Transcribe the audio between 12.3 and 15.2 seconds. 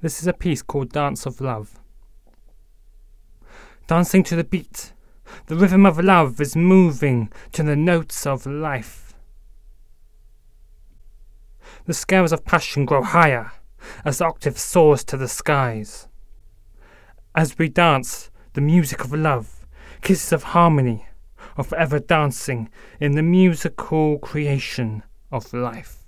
of passion grow higher as the octave soars to